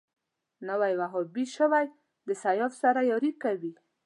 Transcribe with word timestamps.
نوی 0.69 0.93
وهابي 0.99 1.45
شوی 1.55 1.85
د 2.27 2.29
سیاف 2.43 2.71
سره 2.81 2.99
ياري 3.11 3.31
کوي 3.43 3.71